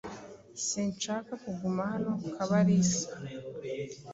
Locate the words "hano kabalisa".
1.93-3.05